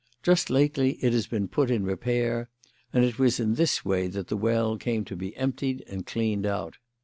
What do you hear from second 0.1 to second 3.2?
Just lately it has been put in repair, and it